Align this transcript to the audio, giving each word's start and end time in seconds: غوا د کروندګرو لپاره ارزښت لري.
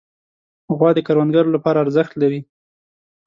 غوا 0.77 0.89
د 0.95 0.99
کروندګرو 1.07 1.53
لپاره 1.55 1.81
ارزښت 1.85 2.13
لري. 2.21 2.39